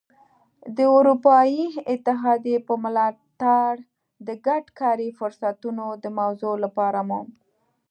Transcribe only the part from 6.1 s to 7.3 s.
موضوع لپاره مو.